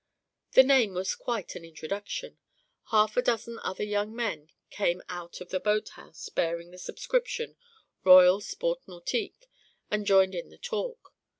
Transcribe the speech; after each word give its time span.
The 0.53 0.63
name 0.63 0.95
was 0.95 1.13
quite 1.13 1.53
an 1.55 1.63
introduction. 1.63 2.39
Half 2.89 3.17
a 3.17 3.21
dozen 3.21 3.59
other 3.59 3.83
young 3.83 4.15
men 4.15 4.49
came 4.71 5.03
out 5.09 5.39
of 5.41 5.53
a 5.53 5.59
boat 5.59 5.89
house 5.89 6.27
bearing 6.29 6.71
the 6.71 6.79
superscription 6.79 7.55
ROYAL 8.03 8.41
SPORT 8.41 8.87
NAUTIQUE, 8.87 9.45
and 9.91 10.07
joined 10.07 10.33
in 10.33 10.49
the 10.49 10.57
talk. 10.57 11.13